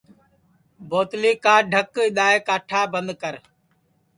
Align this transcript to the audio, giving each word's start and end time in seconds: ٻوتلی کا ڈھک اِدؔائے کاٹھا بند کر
ٻوتلی 0.89 1.31
کا 1.43 1.55
ڈھک 1.71 1.91
اِدؔائے 2.03 2.39
کاٹھا 2.47 2.81
بند 2.93 3.09
کر 3.21 3.35